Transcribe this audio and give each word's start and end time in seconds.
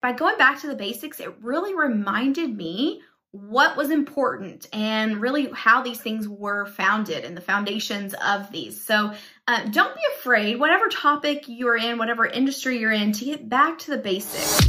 by 0.00 0.12
going 0.12 0.38
back 0.38 0.60
to 0.60 0.68
the 0.68 0.76
basics, 0.76 1.20
it 1.20 1.34
really 1.40 1.74
reminded 1.74 2.56
me 2.56 3.02
what 3.32 3.76
was 3.76 3.90
important 3.90 4.66
and 4.72 5.20
really 5.20 5.50
how 5.52 5.82
these 5.82 6.00
things 6.00 6.28
were 6.28 6.66
founded 6.66 7.24
and 7.24 7.36
the 7.36 7.40
foundations 7.40 8.14
of 8.24 8.50
these. 8.50 8.82
So 8.82 9.12
uh, 9.46 9.64
don't 9.70 9.94
be 9.94 10.00
afraid, 10.16 10.58
whatever 10.58 10.88
topic 10.88 11.44
you're 11.46 11.76
in, 11.76 11.98
whatever 11.98 12.26
industry 12.26 12.78
you're 12.78 12.92
in, 12.92 13.12
to 13.12 13.24
get 13.24 13.48
back 13.48 13.78
to 13.80 13.90
the 13.90 13.98
basics. 13.98 14.60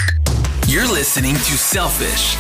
You're 0.67 0.91
listening 0.91 1.35
to 1.35 1.57
Selfish. 1.57 2.35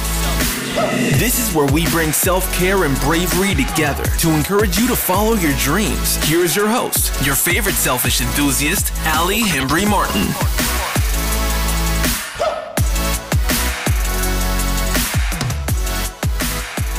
This 1.19 1.39
is 1.39 1.55
where 1.55 1.71
we 1.71 1.87
bring 1.87 2.11
self 2.11 2.51
care 2.53 2.83
and 2.83 2.99
bravery 2.99 3.55
together 3.55 4.05
to 4.19 4.29
encourage 4.31 4.77
you 4.77 4.87
to 4.87 4.95
follow 4.95 5.33
your 5.33 5.53
dreams. 5.57 6.17
Here 6.25 6.43
is 6.43 6.55
your 6.55 6.67
host, 6.67 7.25
your 7.25 7.35
favorite 7.35 7.75
selfish 7.75 8.21
enthusiast, 8.21 8.93
Allie 8.99 9.41
Hembry 9.41 9.89
Martin. 9.89 10.27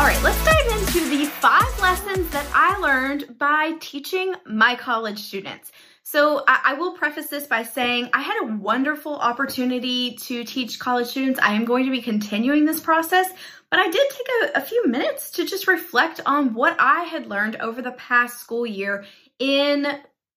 All 0.01 0.07
right, 0.07 0.23
let's 0.23 0.43
dive 0.47 0.79
into 0.79 1.11
the 1.11 1.27
five 1.27 1.79
lessons 1.79 2.31
that 2.31 2.47
I 2.55 2.79
learned 2.79 3.37
by 3.37 3.75
teaching 3.81 4.35
my 4.47 4.75
college 4.75 5.19
students. 5.19 5.73
So 6.05 6.43
I, 6.49 6.73
will 6.73 6.95
preface 6.95 7.27
this 7.27 7.47
by 7.47 7.65
saying 7.65 8.09
I 8.15 8.23
had 8.23 8.43
a 8.43 8.47
wonderful 8.47 9.15
opportunity 9.17 10.15
to 10.23 10.43
teach 10.45 10.79
college 10.79 11.09
students. 11.09 11.39
I 11.39 11.53
am 11.53 11.67
going 11.67 11.85
to 11.85 11.91
be 11.91 12.01
continuing 12.01 12.65
this 12.65 12.81
process, 12.81 13.31
but 13.71 13.79
I 13.79 13.91
did 13.91 14.09
take 14.09 14.27
a, 14.43 14.61
a 14.61 14.63
few 14.63 14.87
minutes 14.87 15.33
to 15.33 15.45
just 15.45 15.69
reflect 15.69 16.19
on 16.25 16.55
what 16.55 16.77
I 16.81 17.03
had 17.03 17.27
learned 17.27 17.57
over 17.57 17.83
the 17.83 17.93
past 17.93 18.41
school 18.41 18.65
year 18.65 19.05
in 19.39 19.87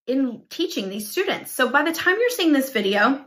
in 0.07 0.41
teaching 0.49 0.89
these 0.89 1.09
students. 1.09 1.51
So 1.51 1.69
by 1.69 1.83
the 1.83 1.93
time 1.93 2.17
you're 2.19 2.29
seeing 2.31 2.51
this 2.51 2.73
video, 2.73 3.23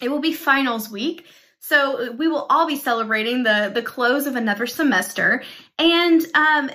it 0.00 0.10
will 0.10 0.20
be 0.20 0.32
finals 0.32 0.90
week. 0.90 1.26
So 1.62 2.12
we 2.12 2.26
will 2.26 2.46
all 2.48 2.66
be 2.66 2.76
celebrating 2.76 3.42
the, 3.42 3.70
the 3.72 3.82
close 3.82 4.26
of 4.26 4.34
another 4.34 4.66
semester. 4.66 5.42
And 5.78 6.24
um, 6.34 6.70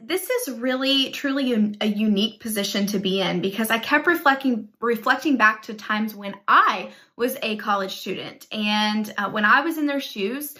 this 0.00 0.30
is 0.30 0.60
really, 0.60 1.10
truly 1.10 1.52
un- 1.52 1.76
a 1.80 1.86
unique 1.86 2.38
position 2.40 2.86
to 2.86 3.00
be 3.00 3.20
in 3.20 3.40
because 3.40 3.68
I 3.68 3.78
kept 3.80 4.06
reflecting, 4.06 4.68
reflecting 4.80 5.38
back 5.38 5.62
to 5.62 5.74
times 5.74 6.14
when 6.14 6.36
I 6.46 6.92
was 7.16 7.36
a 7.42 7.56
college 7.56 7.96
student 7.96 8.46
and 8.52 9.12
uh, 9.18 9.28
when 9.28 9.44
I 9.44 9.62
was 9.62 9.76
in 9.76 9.86
their 9.86 10.00
shoes, 10.00 10.56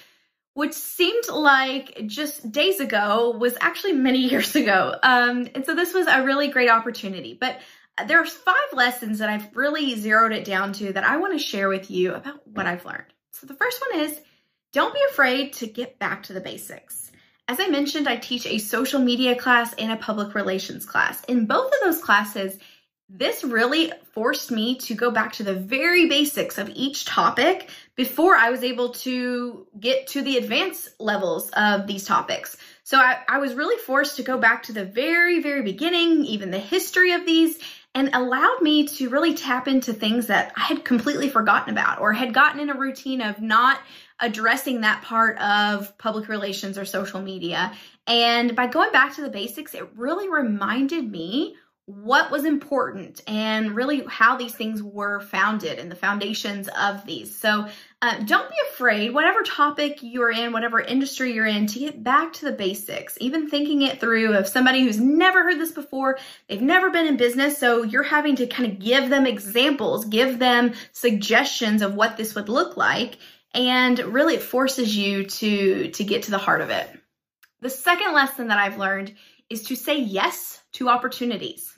which 0.55 0.75
seemed 0.75 1.29
like 1.29 2.03
just 2.07 2.51
days 2.51 2.81
ago 2.81 3.31
was 3.39 3.57
actually 3.61 3.93
many 3.93 4.19
years 4.29 4.57
ago. 4.57 4.97
Um, 5.05 5.49
and 5.55 5.65
so 5.65 5.77
this 5.77 5.95
was 5.95 6.09
a 6.09 6.25
really 6.25 6.49
great 6.49 6.69
opportunity. 6.69 7.39
But 7.41 7.61
there's 8.09 8.33
five 8.33 8.73
lessons 8.73 9.21
that 9.21 9.31
I've 9.31 9.57
really 9.57 9.95
zeroed 9.95 10.33
it 10.33 10.45
down 10.45 10.73
to 10.75 10.93
that 10.93 11.05
I 11.05 11.19
want 11.19 11.35
to 11.35 11.39
share 11.39 11.69
with 11.69 11.93
you 11.93 12.15
about 12.15 12.45
what 12.45 12.67
I've 12.67 12.85
learned. 12.85 13.13
So 13.33 13.47
the 13.47 13.55
first 13.55 13.83
one 13.91 14.01
is 14.01 14.21
don't 14.73 14.95
be 14.95 15.01
afraid 15.11 15.55
to 15.55 15.67
get 15.67 15.99
back 15.99 16.25
to 16.25 16.33
the 16.33 16.41
basics. 16.41 17.11
As 17.47 17.59
I 17.61 17.69
mentioned, 17.69 18.09
I 18.09 18.17
teach 18.17 18.47
a 18.47 18.59
social 18.59 19.01
media 19.01 19.35
class 19.35 19.73
and 19.79 19.91
a 19.91 19.97
public 19.97 20.35
relations 20.35 20.85
class. 20.85 21.25
In 21.25 21.47
both 21.47 21.73
of 21.73 21.79
those 21.83 22.03
classes, 22.03 22.59
this 23.09 23.43
really 23.43 23.91
forced 24.13 24.51
me 24.51 24.77
to 24.77 24.95
go 24.95 25.11
back 25.11 25.33
to 25.35 25.43
the 25.43 25.55
very 25.55 26.07
basics 26.09 26.59
of 26.59 26.71
each 26.75 27.07
topic 27.07 27.71
before 27.97 28.37
I 28.37 28.51
was 28.51 28.63
able 28.63 28.91
to 28.91 29.67
get 29.81 30.09
to 30.09 30.21
the 30.21 30.37
advanced 30.37 30.91
levels 31.01 31.49
of 31.51 31.87
these 31.87 32.05
topics. 32.05 32.59
So 32.85 32.99
I, 32.99 33.19
I, 33.27 33.39
was 33.39 33.55
really 33.55 33.79
forced 33.83 34.17
to 34.17 34.23
go 34.23 34.37
back 34.37 34.65
to 34.65 34.73
the 34.73 34.85
very, 34.85 35.41
very 35.41 35.63
beginning, 35.63 36.25
even 36.27 36.51
the 36.51 36.59
history 36.59 37.13
of 37.13 37.25
these, 37.25 37.59
and 37.95 38.11
allowed 38.13 38.63
me 38.63 38.87
to 38.87 39.09
really 39.09 39.35
tap 39.35 39.67
into 39.67 39.93
things 39.93 40.29
that 40.29 40.53
I 40.57 40.63
had 40.63 40.85
completely 40.85 41.29
forgotten 41.29 41.73
about 41.73 42.01
or 42.01 42.13
had 42.13 42.35
gotten 42.35 42.61
in 42.61 42.71
a 42.71 42.79
routine 42.79 43.21
of 43.21 43.41
not 43.41 43.81
addressing 44.21 44.83
that 44.83 45.03
part 45.03 45.39
of 45.39 45.97
public 45.99 46.29
relations 46.29 46.77
or 46.77 46.85
social 46.85 47.21
media. 47.21 47.73
And 48.07 48.55
by 48.55 48.67
going 48.67 48.93
back 48.93 49.15
to 49.15 49.23
the 49.23 49.31
basics, 49.31 49.75
it 49.75 49.89
really 49.97 50.29
reminded 50.29 51.11
me 51.11 51.57
what 51.89 52.31
was 52.31 52.45
important 52.45 53.23
and 53.27 53.75
really 53.75 54.05
how 54.09 54.37
these 54.37 54.55
things 54.55 54.83
were 54.83 55.21
founded 55.21 55.79
and 55.79 55.91
the 55.91 55.97
foundations 55.97 56.69
of 56.79 57.07
these. 57.07 57.35
So 57.35 57.67
uh, 58.03 58.19
don't 58.25 58.51
be 58.51 58.57
afraid, 58.71 59.15
whatever 59.15 59.43
topic 59.43 60.01
you're 60.03 60.31
in, 60.31 60.53
whatever 60.53 60.83
industry 60.83 61.33
you're 61.33 61.47
in, 61.47 61.67
to 61.69 61.79
get 61.79 62.05
back 62.05 62.35
to 62.35 62.45
the 62.45 62.53
basics, 62.53 63.17
even 63.23 63.49
thinking 63.49 63.81
it 63.81 64.01
through 64.01 64.35
of 64.35 64.47
somebody 64.47 64.83
who's 64.83 65.01
never 65.01 65.43
heard 65.43 65.59
this 65.59 65.73
before, 65.73 66.19
they've 66.47 66.61
never 66.61 66.91
been 66.91 67.07
in 67.07 67.17
business. 67.17 67.57
So 67.57 67.85
you're 67.85 68.03
having 68.03 68.37
to 68.37 68.47
kind 68.47 68.71
of 68.71 68.79
give 68.79 69.09
them 69.09 69.27
examples, 69.27 70.05
give 70.05 70.39
them 70.39 70.75
suggestions 70.93 71.81
of 71.81 71.95
what 71.95 72.19
this 72.19 72.35
would 72.35 72.51
look 72.51 72.77
like. 72.77 73.17
And 73.55 73.99
really 73.99 74.35
it 74.35 74.43
forces 74.43 74.95
you 74.95 75.25
to, 75.25 75.91
to 75.91 76.05
get 76.05 76.25
to 76.25 76.31
the 76.31 76.37
heart 76.37 76.61
of 76.61 76.69
it. 76.69 76.87
The 77.63 77.71
second 77.71 78.13
lesson 78.13 78.49
that 78.49 78.59
I've 78.59 78.77
learned 78.77 79.15
is 79.49 79.63
to 79.63 79.75
say 79.75 79.99
yes 79.99 80.61
to 80.73 80.91
opportunities. 80.91 81.78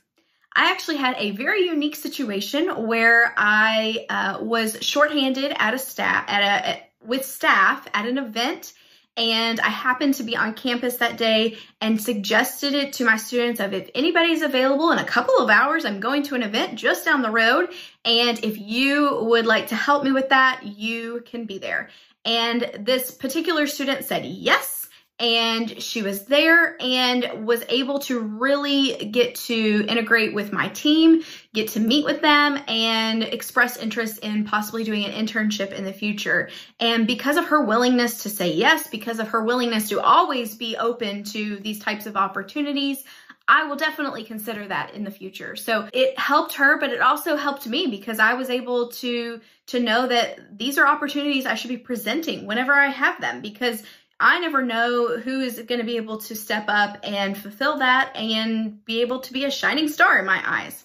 I 0.60 0.70
actually 0.72 0.98
had 0.98 1.16
a 1.16 1.30
very 1.30 1.64
unique 1.64 1.96
situation 1.96 2.86
where 2.86 3.32
I 3.34 4.04
uh, 4.10 4.44
was 4.44 4.76
shorthanded 4.82 5.54
at 5.56 5.72
a 5.72 5.78
staff 5.78 6.26
at 6.28 6.42
a 6.42 6.82
with 7.02 7.24
staff 7.24 7.88
at 7.94 8.06
an 8.06 8.18
event 8.18 8.74
and 9.16 9.58
I 9.58 9.70
happened 9.70 10.14
to 10.14 10.22
be 10.22 10.36
on 10.36 10.52
campus 10.52 10.98
that 10.98 11.16
day 11.16 11.56
and 11.80 11.98
suggested 11.98 12.74
it 12.74 12.92
to 12.94 13.06
my 13.06 13.16
students 13.16 13.58
of 13.58 13.72
if 13.72 13.88
anybody's 13.94 14.42
available 14.42 14.92
in 14.92 14.98
a 14.98 15.04
couple 15.04 15.38
of 15.38 15.48
hours, 15.48 15.86
I'm 15.86 15.98
going 15.98 16.24
to 16.24 16.34
an 16.34 16.42
event 16.42 16.74
just 16.74 17.06
down 17.06 17.22
the 17.22 17.30
road. 17.30 17.70
And 18.04 18.38
if 18.44 18.58
you 18.58 19.18
would 19.22 19.46
like 19.46 19.68
to 19.68 19.76
help 19.76 20.04
me 20.04 20.12
with 20.12 20.28
that, 20.28 20.60
you 20.62 21.22
can 21.24 21.46
be 21.46 21.56
there. 21.56 21.88
And 22.26 22.70
this 22.78 23.10
particular 23.10 23.66
student 23.66 24.04
said 24.04 24.26
yes 24.26 24.79
and 25.20 25.80
she 25.80 26.00
was 26.00 26.24
there 26.24 26.76
and 26.80 27.46
was 27.46 27.62
able 27.68 27.98
to 28.00 28.20
really 28.20 28.96
get 29.12 29.34
to 29.34 29.84
integrate 29.86 30.32
with 30.32 30.50
my 30.50 30.68
team, 30.70 31.22
get 31.52 31.68
to 31.68 31.80
meet 31.80 32.06
with 32.06 32.22
them, 32.22 32.58
and 32.66 33.22
express 33.22 33.76
interest 33.76 34.18
in 34.20 34.44
possibly 34.44 34.82
doing 34.82 35.04
an 35.04 35.12
internship 35.12 35.72
in 35.72 35.84
the 35.84 35.92
future. 35.92 36.48
And 36.80 37.06
because 37.06 37.36
of 37.36 37.44
her 37.44 37.62
willingness 37.62 38.22
to 38.22 38.30
say 38.30 38.52
yes, 38.52 38.88
because 38.88 39.18
of 39.18 39.28
her 39.28 39.44
willingness 39.44 39.90
to 39.90 40.00
always 40.00 40.56
be 40.56 40.76
open 40.78 41.22
to 41.24 41.58
these 41.58 41.78
types 41.78 42.06
of 42.06 42.16
opportunities, 42.16 43.04
I 43.50 43.64
will 43.64 43.76
definitely 43.76 44.22
consider 44.22 44.68
that 44.68 44.94
in 44.94 45.02
the 45.02 45.10
future. 45.10 45.56
So 45.56 45.88
it 45.92 46.16
helped 46.16 46.54
her, 46.54 46.78
but 46.78 46.90
it 46.90 47.00
also 47.00 47.36
helped 47.36 47.66
me 47.66 47.88
because 47.88 48.20
I 48.20 48.34
was 48.34 48.48
able 48.48 48.90
to 48.92 49.40
to 49.66 49.80
know 49.80 50.06
that 50.06 50.58
these 50.58 50.78
are 50.78 50.86
opportunities 50.86 51.46
I 51.46 51.54
should 51.54 51.68
be 51.68 51.76
presenting 51.76 52.46
whenever 52.46 52.72
I 52.72 52.88
have 52.88 53.20
them 53.20 53.40
because 53.40 53.82
I 54.20 54.38
never 54.38 54.62
know 54.62 55.18
who 55.18 55.40
is 55.40 55.58
going 55.60 55.80
to 55.80 55.86
be 55.86 55.96
able 55.96 56.18
to 56.18 56.36
step 56.36 56.66
up 56.68 56.98
and 57.02 57.36
fulfill 57.36 57.78
that 57.78 58.14
and 58.14 58.84
be 58.84 59.00
able 59.00 59.20
to 59.20 59.32
be 59.32 59.46
a 59.46 59.50
shining 59.50 59.88
star 59.88 60.18
in 60.18 60.26
my 60.26 60.42
eyes. 60.44 60.84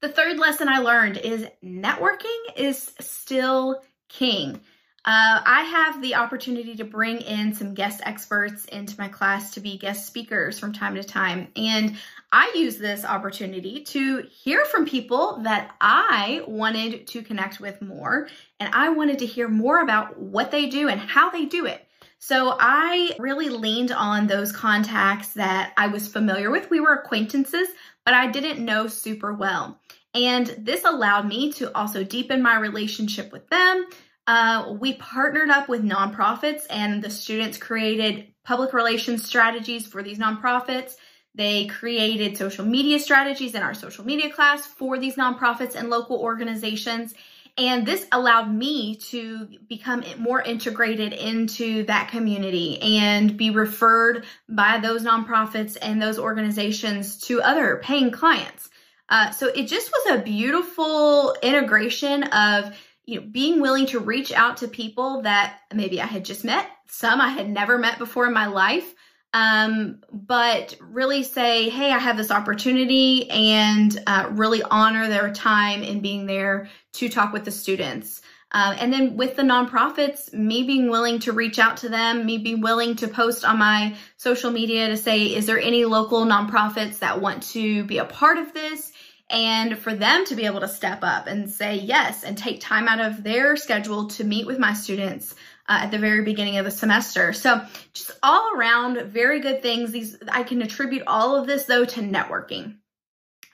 The 0.00 0.08
third 0.08 0.38
lesson 0.38 0.68
I 0.68 0.78
learned 0.78 1.18
is 1.18 1.46
networking 1.62 2.38
is 2.56 2.92
still 2.98 3.80
king. 4.08 4.60
Uh, 5.04 5.40
I 5.46 5.62
have 5.62 6.02
the 6.02 6.16
opportunity 6.16 6.74
to 6.76 6.84
bring 6.84 7.20
in 7.20 7.54
some 7.54 7.74
guest 7.74 8.00
experts 8.04 8.64
into 8.66 8.98
my 8.98 9.08
class 9.08 9.52
to 9.52 9.60
be 9.60 9.78
guest 9.78 10.06
speakers 10.06 10.58
from 10.58 10.72
time 10.72 10.96
to 10.96 11.04
time. 11.04 11.48
And 11.56 11.96
I 12.32 12.52
use 12.54 12.76
this 12.76 13.04
opportunity 13.04 13.84
to 13.84 14.22
hear 14.30 14.64
from 14.66 14.84
people 14.84 15.40
that 15.44 15.74
I 15.80 16.42
wanted 16.46 17.06
to 17.08 17.22
connect 17.22 17.60
with 17.60 17.80
more. 17.80 18.28
And 18.58 18.74
I 18.74 18.90
wanted 18.90 19.20
to 19.20 19.26
hear 19.26 19.48
more 19.48 19.80
about 19.80 20.18
what 20.18 20.50
they 20.50 20.66
do 20.66 20.88
and 20.88 21.00
how 21.00 21.30
they 21.30 21.46
do 21.46 21.66
it. 21.66 21.86
So 22.22 22.56
I 22.60 23.16
really 23.18 23.48
leaned 23.48 23.92
on 23.92 24.26
those 24.26 24.52
contacts 24.52 25.28
that 25.34 25.72
I 25.78 25.86
was 25.86 26.06
familiar 26.06 26.50
with. 26.50 26.68
We 26.68 26.78
were 26.78 26.92
acquaintances, 26.92 27.68
but 28.04 28.12
I 28.12 28.30
didn't 28.30 28.62
know 28.62 28.88
super 28.88 29.32
well. 29.32 29.80
And 30.14 30.46
this 30.58 30.84
allowed 30.84 31.26
me 31.26 31.50
to 31.54 31.74
also 31.74 32.04
deepen 32.04 32.42
my 32.42 32.58
relationship 32.58 33.32
with 33.32 33.48
them. 33.48 33.86
Uh, 34.26 34.74
we 34.78 34.94
partnered 34.96 35.48
up 35.48 35.68
with 35.68 35.82
nonprofits, 35.82 36.66
and 36.68 37.02
the 37.02 37.10
students 37.10 37.56
created 37.56 38.26
public 38.44 38.74
relations 38.74 39.24
strategies 39.24 39.86
for 39.86 40.02
these 40.02 40.18
nonprofits. 40.18 40.96
They 41.34 41.66
created 41.66 42.36
social 42.36 42.66
media 42.66 42.98
strategies 42.98 43.54
in 43.54 43.62
our 43.62 43.74
social 43.74 44.04
media 44.04 44.30
class 44.30 44.66
for 44.66 44.98
these 44.98 45.16
nonprofits 45.16 45.74
and 45.74 45.88
local 45.88 46.18
organizations. 46.18 47.14
And 47.58 47.86
this 47.86 48.06
allowed 48.12 48.52
me 48.52 48.96
to 48.96 49.48
become 49.68 50.04
more 50.18 50.40
integrated 50.40 51.12
into 51.12 51.84
that 51.84 52.10
community 52.10 52.80
and 52.80 53.36
be 53.36 53.50
referred 53.50 54.24
by 54.48 54.78
those 54.78 55.02
nonprofits 55.02 55.76
and 55.80 56.00
those 56.00 56.18
organizations 56.18 57.18
to 57.22 57.42
other 57.42 57.80
paying 57.82 58.10
clients. 58.10 58.70
Uh, 59.08 59.30
so 59.30 59.48
it 59.48 59.66
just 59.66 59.90
was 59.90 60.18
a 60.18 60.22
beautiful 60.22 61.36
integration 61.42 62.22
of 62.24 62.76
you 63.06 63.20
know 63.20 63.26
being 63.26 63.60
willing 63.60 63.86
to 63.86 63.98
reach 63.98 64.32
out 64.32 64.58
to 64.58 64.68
people 64.68 65.22
that 65.22 65.58
maybe 65.74 66.00
I 66.00 66.06
had 66.06 66.24
just 66.24 66.44
met, 66.44 66.66
some 66.86 67.20
I 67.20 67.28
had 67.28 67.50
never 67.50 67.76
met 67.76 67.98
before 67.98 68.26
in 68.26 68.32
my 68.32 68.46
life, 68.46 68.94
um, 69.32 70.00
but 70.12 70.76
really 70.80 71.22
say, 71.22 71.68
hey, 71.68 71.92
I 71.92 71.98
have 71.98 72.16
this 72.16 72.30
opportunity 72.30 73.30
and 73.30 74.02
uh, 74.06 74.28
really 74.30 74.62
honor 74.62 75.08
their 75.08 75.32
time 75.32 75.82
in 75.82 76.00
being 76.00 76.26
there 76.26 76.68
to 76.94 77.08
talk 77.08 77.32
with 77.32 77.44
the 77.44 77.52
students. 77.52 78.22
Um, 78.52 78.74
and 78.80 78.92
then 78.92 79.16
with 79.16 79.36
the 79.36 79.42
nonprofits, 79.42 80.32
me 80.32 80.64
being 80.64 80.90
willing 80.90 81.20
to 81.20 81.32
reach 81.32 81.60
out 81.60 81.78
to 81.78 81.88
them, 81.88 82.26
me 82.26 82.38
being 82.38 82.60
willing 82.60 82.96
to 82.96 83.06
post 83.06 83.44
on 83.44 83.58
my 83.58 83.96
social 84.16 84.50
media 84.50 84.88
to 84.88 84.96
say, 84.96 85.26
is 85.26 85.46
there 85.46 85.60
any 85.60 85.84
local 85.84 86.24
nonprofits 86.24 86.98
that 86.98 87.20
want 87.20 87.44
to 87.52 87.84
be 87.84 87.98
a 87.98 88.04
part 88.04 88.38
of 88.38 88.52
this? 88.52 88.90
And 89.30 89.78
for 89.78 89.94
them 89.94 90.24
to 90.26 90.34
be 90.34 90.46
able 90.46 90.60
to 90.60 90.68
step 90.68 91.00
up 91.02 91.28
and 91.28 91.48
say 91.48 91.76
yes 91.76 92.24
and 92.24 92.36
take 92.36 92.60
time 92.60 92.88
out 92.88 92.98
of 92.98 93.22
their 93.22 93.56
schedule 93.56 94.08
to 94.08 94.24
meet 94.24 94.48
with 94.48 94.58
my 94.58 94.72
students 94.72 95.36
uh, 95.70 95.84
at 95.84 95.92
the 95.92 95.98
very 95.98 96.24
beginning 96.24 96.58
of 96.58 96.64
the 96.64 96.70
semester. 96.70 97.32
So 97.32 97.64
just 97.92 98.10
all 98.24 98.50
around 98.56 99.00
very 99.12 99.38
good 99.38 99.62
things. 99.62 99.92
These 99.92 100.18
I 100.28 100.42
can 100.42 100.62
attribute 100.62 101.04
all 101.06 101.36
of 101.36 101.46
this 101.46 101.64
though 101.64 101.84
to 101.84 102.00
networking. 102.00 102.78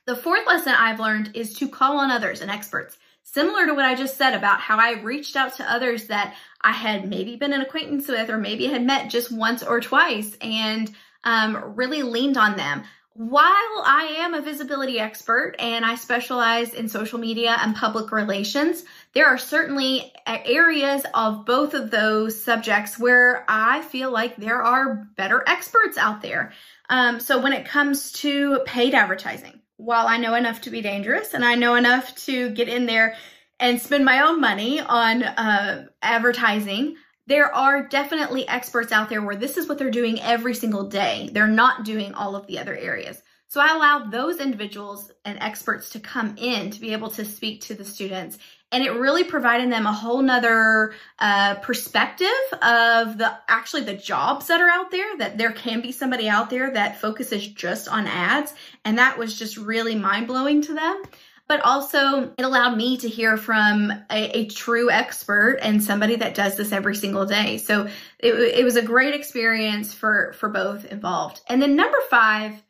The 0.07 0.17
fourth 0.17 0.47
lesson 0.47 0.73
I've 0.73 0.99
learned 0.99 1.33
is 1.35 1.53
to 1.59 1.69
call 1.69 1.99
on 1.99 2.11
others 2.11 2.41
and 2.41 2.51
experts. 2.51 2.97
Similar 3.23 3.67
to 3.67 3.75
what 3.75 3.85
I 3.85 3.95
just 3.95 4.17
said 4.17 4.35
about 4.35 4.61
how 4.61 4.79
I 4.79 5.03
reached 5.03 5.37
out 5.37 5.57
to 5.57 5.71
others 5.71 6.07
that 6.07 6.35
I 6.63 6.73
had 6.73 7.07
maybe 7.07 7.37
been 7.37 7.53
an 7.53 7.61
acquaintance 7.61 8.09
with 8.09 8.31
or 8.31 8.39
maybe 8.39 8.67
had 8.67 8.87
met 8.87 9.11
just 9.11 9.31
once 9.31 9.63
or 9.63 9.81
twice 9.81 10.37
and 10.41 10.91
um, 11.25 11.75
really 11.75 12.03
leaned 12.03 12.39
on 12.39 12.57
them. 12.57 12.85
While 13.19 13.47
I 13.47 14.17
am 14.19 14.35
a 14.35 14.43
visibility 14.43 15.01
expert 15.01 15.55
and 15.59 15.87
I 15.87 15.95
specialize 15.95 16.75
in 16.75 16.87
social 16.87 17.19
media 17.19 17.57
and 17.63 17.75
public 17.75 18.13
relations, 18.13 18.85
there 19.15 19.25
are 19.25 19.39
certainly 19.39 20.13
areas 20.27 21.07
of 21.15 21.47
both 21.47 21.73
of 21.73 21.91
those 21.91 22.43
subjects 22.43 22.99
where 22.99 23.47
I 23.49 23.81
feel 23.81 24.11
like 24.11 24.37
there 24.37 24.63
are 24.63 25.07
better 25.17 25.43
experts 25.47 25.97
out 25.97 26.21
there. 26.21 26.53
Um, 26.91 27.19
so 27.19 27.41
when 27.41 27.55
it 27.55 27.65
comes 27.65 28.13
to 28.13 28.61
paid 28.67 28.93
advertising, 28.93 29.63
while 29.79 30.07
I 30.07 30.19
know 30.19 30.35
enough 30.35 30.61
to 30.63 30.71
be 30.71 30.83
dangerous 30.83 31.33
and 31.33 31.43
I 31.43 31.55
know 31.55 31.75
enough 31.75 32.15
to 32.27 32.51
get 32.51 32.69
in 32.69 32.85
there 32.85 33.17
and 33.59 33.81
spend 33.81 34.05
my 34.05 34.21
own 34.27 34.43
money 34.43 34.81
on 34.81 35.23
uh, 35.23 35.87
advertising, 36.03 36.97
there 37.27 37.53
are 37.55 37.89
definitely 37.89 38.47
experts 38.49 38.93
out 38.93 39.09
there 39.09 39.23
where 39.23 39.37
this 39.37 39.57
is 39.57 39.69
what 39.69 39.79
they're 39.79 39.91
doing 39.91 40.21
every 40.21 40.55
single 40.55 40.85
day. 40.85 41.29
They're 41.33 41.47
not 41.47 41.85
doing 41.85 42.15
all 42.15 42.37
of 42.37 42.47
the 42.47 42.59
other 42.59 42.77
areas. 42.77 43.21
So 43.49 43.61
I 43.61 43.75
allowed 43.75 44.11
those 44.11 44.41
individuals 44.41 45.11
and 45.25 45.39
experts 45.41 45.91
to 45.91 46.01
come 46.01 46.35
in 46.37 46.71
to 46.73 46.81
be 46.81 46.93
able 46.93 47.11
to 47.11 47.25
speak 47.25 47.63
to 47.63 47.75
the 47.75 47.85
students. 47.85 48.39
And 48.73 48.83
it 48.85 48.91
really 48.91 49.23
provided 49.23 49.71
them 49.71 49.87
a 49.87 49.93
whole 49.93 50.21
nother 50.21 50.95
uh, 51.21 51.55
perspective 51.57 52.27
of 52.61 53.19
the 53.19 53.33
actually 53.49 53.83
the 53.83 53.95
jobs 53.95 54.49
that 54.49 54.61
are 54.61 54.69
out 54.69 54.91
there, 54.91 55.17
that 55.19 55.39
there 55.39 55.53
can 55.53 55.81
be 55.81 55.93
somebody 55.93 56.29
out 56.29 56.51
there 56.51 56.73
that 56.73 57.01
focuses 57.01 57.47
just 57.47 57.89
on 57.89 58.09
ads. 58.09 58.53
And 58.85 58.99
that 58.99 59.17
was 59.17 59.39
just 59.39 59.57
really 59.57 59.95
mind 59.95 60.27
blowing 60.27 60.63
to 60.63 60.75
them 60.75 61.03
but 61.49 61.61
also 61.61 62.33
it 62.37 62.43
allowed 62.43 62.77
me 62.77 62.97
to 62.99 63.09
hear 63.09 63.37
from 63.37 63.91
a, 64.11 64.39
a, 64.39 64.47
true 64.47 64.91
expert 64.91 65.59
and 65.63 65.83
somebody 65.83 66.17
that 66.17 66.35
does 66.35 66.57
this 66.57 66.73
every 66.73 66.97
single 66.97 67.25
day. 67.25 67.59
So 67.59 67.87
it, 68.19 68.35
it 68.35 68.65
was 68.65 68.77
a 68.77 68.83
great 68.83 69.15
experience 69.15 69.95
for, 69.95 70.35
for 70.39 70.49
both 70.49 70.87
involved. 70.87 71.41
And 71.49 71.63
then 71.63 71.77
number 71.77 71.99
five, 72.11 72.61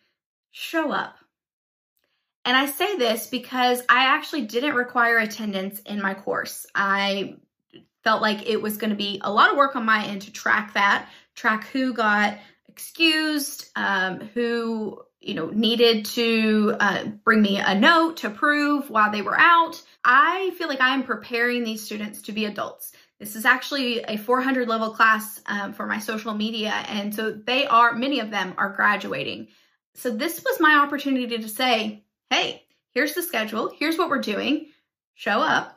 show 0.50 0.92
up. 0.92 1.16
And 2.44 2.56
I 2.56 2.66
say 2.66 2.96
this 2.96 3.26
because 3.26 3.82
I 3.88 4.14
actually 4.14 4.42
didn't 4.42 4.74
require 4.74 5.18
attendance 5.18 5.80
in 5.80 6.00
my 6.00 6.14
course. 6.14 6.66
I 6.74 7.36
felt 8.04 8.22
like 8.22 8.48
it 8.48 8.62
was 8.62 8.76
going 8.76 8.90
to 8.90 8.96
be 8.96 9.20
a 9.24 9.32
lot 9.32 9.50
of 9.50 9.56
work 9.56 9.74
on 9.74 9.84
my 9.84 10.04
end 10.06 10.22
to 10.22 10.32
track 10.32 10.74
that, 10.74 11.08
track 11.34 11.66
who 11.68 11.92
got 11.92 12.38
excused, 12.68 13.70
um, 13.74 14.20
who 14.32 15.02
you 15.20 15.34
know, 15.34 15.50
needed 15.50 16.04
to 16.04 16.76
uh, 16.78 17.04
bring 17.24 17.42
me 17.42 17.58
a 17.58 17.74
note 17.78 18.18
to 18.18 18.30
prove 18.30 18.90
while 18.90 19.10
they 19.10 19.22
were 19.22 19.38
out. 19.38 19.82
I 20.04 20.52
feel 20.58 20.68
like 20.68 20.80
I 20.80 20.94
am 20.94 21.02
preparing 21.02 21.64
these 21.64 21.82
students 21.82 22.22
to 22.22 22.32
be 22.32 22.44
adults. 22.44 22.92
This 23.18 23.34
is 23.34 23.46
actually 23.46 24.00
a 24.02 24.18
400 24.18 24.68
level 24.68 24.90
class 24.90 25.40
um, 25.46 25.72
for 25.72 25.86
my 25.86 25.98
social 25.98 26.34
media. 26.34 26.70
And 26.88 27.14
so 27.14 27.30
they 27.30 27.66
are, 27.66 27.94
many 27.94 28.20
of 28.20 28.30
them 28.30 28.54
are 28.58 28.72
graduating. 28.74 29.48
So 29.94 30.10
this 30.10 30.44
was 30.44 30.60
my 30.60 30.76
opportunity 30.76 31.38
to 31.38 31.48
say, 31.48 32.04
hey, 32.28 32.62
here's 32.92 33.14
the 33.14 33.22
schedule. 33.22 33.72
Here's 33.74 33.96
what 33.96 34.10
we're 34.10 34.20
doing. 34.20 34.66
Show 35.14 35.40
up. 35.40 35.76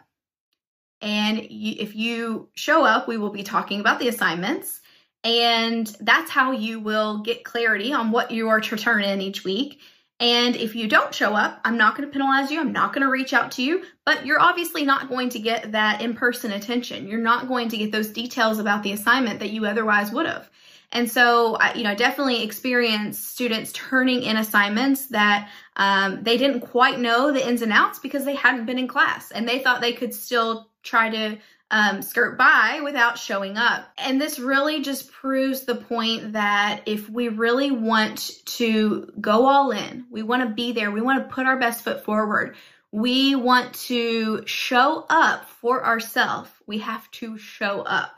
And 1.02 1.50
you, 1.50 1.76
if 1.80 1.96
you 1.96 2.50
show 2.56 2.84
up, 2.84 3.08
we 3.08 3.18
will 3.18 3.30
be 3.30 3.44
talking 3.44 3.80
about 3.80 4.00
the 4.00 4.10
assignments. 4.10 4.82
And 5.24 5.88
that's 6.00 6.31
how 6.31 6.51
you 6.51 6.80
will 6.80 7.19
get 7.19 7.44
clarity 7.44 7.94
on 7.94 8.12
what 8.12 8.31
you 8.31 8.50
are 8.50 8.62
to 8.62 8.77
turn 8.77 9.04
in 9.04 9.21
each 9.21 9.44
week. 9.44 9.80
And 10.21 10.56
if 10.56 10.75
you 10.75 10.88
don't 10.88 11.16
show 11.16 11.33
up, 11.33 11.62
I'm 11.63 11.77
not 11.77 11.95
going 11.95 12.07
to 12.07 12.12
penalize 12.12 12.51
you. 12.51 12.60
I'm 12.60 12.74
not 12.74 12.94
going 12.94 13.06
to 13.06 13.12
reach 13.12 13.33
out 13.33 13.51
to 13.51 13.63
you, 13.63 13.83
but 14.06 14.25
you're 14.25 14.39
obviously 14.39 14.83
not 14.83 15.07
going 15.07 15.30
to 15.30 15.39
get 15.39 15.71
that 15.71 16.01
in 16.01 16.13
person 16.13 16.51
attention. 16.51 17.07
You're 17.07 17.21
not 17.21 17.48
going 17.48 17.69
to 17.69 17.77
get 17.77 17.92
those 17.92 18.10
details 18.10 18.60
about 18.60 18.83
the 18.83 18.92
assignment 18.92 19.39
that 19.39 19.51
you 19.51 19.66
otherwise 19.66 20.12
would 20.12 20.25
have. 20.25 20.50
And 20.92 21.10
so, 21.10 21.57
you 21.75 21.83
know, 21.83 21.92
I 21.92 21.95
definitely 21.95 22.44
experienced 22.44 23.30
students 23.30 23.71
turning 23.74 24.24
in 24.24 24.38
assignments 24.38 25.07
that 25.07 25.50
um, 25.75 26.24
they 26.24 26.38
didn't 26.38 26.62
quite 26.62 27.00
know 27.00 27.31
the 27.31 27.48
ins 27.48 27.62
and 27.62 27.71
outs 27.71 28.00
because 28.00 28.25
they 28.25 28.36
hadn't 28.36 28.66
been 28.66 28.80
in 28.80 28.88
class 28.88 29.31
and 29.31 29.48
they 29.48 29.60
thought 29.60 29.81
they 29.81 29.94
could 29.94 30.13
still 30.13 30.69
try 30.81 31.10
to 31.10 31.38
um, 31.71 32.01
skirt 32.01 32.38
by 32.38 32.81
without 32.83 33.18
showing 33.18 33.57
up. 33.57 33.88
And 33.98 34.19
this 34.19 34.39
really 34.39 34.81
just 34.81 35.12
proves 35.12 35.62
the 35.62 35.75
point 35.75 36.33
that 36.33 36.81
if 36.86 37.10
we 37.10 37.30
really 37.30 37.71
want 37.71 38.31
to 38.57 39.12
go 39.21 39.45
all 39.45 39.71
in, 39.71 40.06
we 40.10 40.24
want 40.24 40.48
to 40.48 40.54
be 40.54 40.71
there, 40.71 40.92
we 40.92 41.01
want 41.01 41.24
to 41.24 41.33
put 41.33 41.45
our 41.45 41.57
best 41.57 41.83
foot 41.83 42.04
forward, 42.04 42.56
we 42.92 43.36
want 43.36 43.74
to 43.74 44.44
show 44.48 45.06
up 45.10 45.48
for 45.48 45.86
ourselves, 45.86 46.50
we 46.66 46.80
have 46.80 47.10
to 47.12 47.38
show 47.38 47.81
up. 47.81 48.16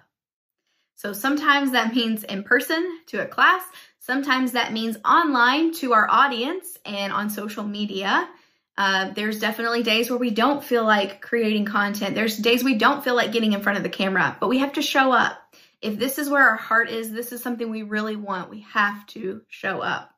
So 0.95 1.13
sometimes 1.13 1.71
that 1.71 1.93
means 1.93 2.23
in 2.23 2.43
person 2.43 2.99
to 3.07 3.21
a 3.21 3.25
class, 3.25 3.63
sometimes 3.99 4.53
that 4.53 4.71
means 4.71 4.97
online 5.03 5.73
to 5.75 5.93
our 5.93 6.07
audience 6.09 6.77
and 6.85 7.11
on 7.11 7.29
social 7.29 7.63
media. 7.63 8.29
Uh, 8.81 9.13
there's 9.13 9.39
definitely 9.39 9.83
days 9.83 10.09
where 10.09 10.17
we 10.17 10.31
don't 10.31 10.63
feel 10.63 10.83
like 10.83 11.21
creating 11.21 11.65
content. 11.65 12.15
There's 12.15 12.35
days 12.35 12.63
we 12.63 12.79
don't 12.79 13.03
feel 13.03 13.13
like 13.13 13.31
getting 13.31 13.53
in 13.53 13.61
front 13.61 13.77
of 13.77 13.83
the 13.83 13.89
camera, 13.89 14.35
but 14.39 14.47
we 14.47 14.57
have 14.57 14.73
to 14.73 14.81
show 14.81 15.11
up. 15.11 15.37
If 15.83 15.99
this 15.99 16.17
is 16.17 16.31
where 16.31 16.49
our 16.49 16.55
heart 16.55 16.89
is, 16.89 17.11
this 17.11 17.31
is 17.31 17.43
something 17.43 17.69
we 17.69 17.83
really 17.83 18.15
want, 18.15 18.49
we 18.49 18.61
have 18.73 19.05
to 19.07 19.41
show 19.49 19.81
up. 19.81 20.09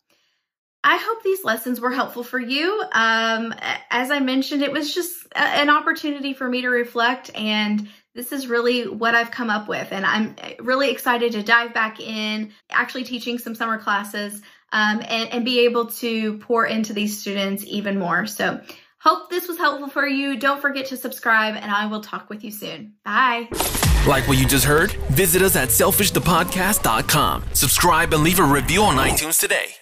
I 0.81 0.95
hope 0.95 1.24
these 1.24 1.44
lessons 1.44 1.81
were 1.81 1.92
helpful 1.92 2.24
for 2.24 2.39
you. 2.39 2.81
Um, 2.94 3.54
as 3.89 4.12
I 4.12 4.21
mentioned, 4.21 4.62
it 4.62 4.71
was 4.71 4.95
just 4.95 5.25
a, 5.36 5.42
an 5.42 5.69
opportunity 5.69 6.33
for 6.33 6.48
me 6.48 6.62
to 6.62 6.69
reflect, 6.69 7.31
and 7.36 7.89
this 8.16 8.31
is 8.31 8.48
really 8.48 8.88
what 8.88 9.13
I've 9.13 9.31
come 9.31 9.50
up 9.50 9.68
with. 9.68 9.89
And 9.92 10.06
I'm 10.06 10.38
really 10.59 10.89
excited 10.89 11.33
to 11.33 11.44
dive 11.44 11.73
back 11.73 11.99
in, 11.99 12.54
actually 12.69 13.04
teaching 13.04 13.40
some 13.40 13.56
summer 13.56 13.78
classes 13.78 14.42
um, 14.73 15.01
and, 15.07 15.30
and 15.31 15.45
be 15.45 15.61
able 15.61 15.85
to 15.85 16.39
pour 16.39 16.65
into 16.65 16.92
these 16.92 17.21
students 17.21 17.63
even 17.65 17.97
more. 17.97 18.25
So 18.25 18.59
hope 18.99 19.30
this 19.30 19.47
was 19.47 19.57
helpful 19.57 19.87
for 19.87 20.06
you. 20.06 20.37
Don't 20.37 20.59
forget 20.59 20.87
to 20.87 20.97
subscribe 20.97 21.56
and 21.56 21.71
I 21.71 21.85
will 21.85 22.01
talk 22.01 22.30
with 22.30 22.44
you 22.44 22.51
soon. 22.51 22.95
Bye. 23.06 23.47
Like 24.07 24.27
what 24.27 24.37
you 24.37 24.45
just 24.45 24.65
heard? 24.65 24.92
Visit 25.11 25.42
us 25.42 25.56
at 25.56 25.69
selfishthepodcast.com. 25.69 27.44
Subscribe 27.53 28.13
and 28.13 28.23
leave 28.23 28.39
a 28.39 28.44
review 28.44 28.81
on 28.81 28.95
iTunes 28.95 29.39
today. 29.39 29.75